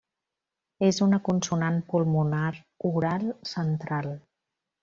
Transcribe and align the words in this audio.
És 0.87 0.99
una 1.07 1.19
consonant 1.27 1.77
pulmonar 1.93 2.49
oral 2.93 3.31
central. 3.55 4.13